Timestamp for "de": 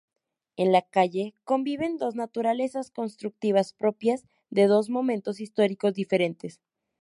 4.49-4.65